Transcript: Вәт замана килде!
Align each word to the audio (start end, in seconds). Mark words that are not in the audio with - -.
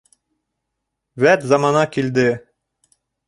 Вәт 1.25 1.45
замана 1.53 1.85
килде! 1.97 2.27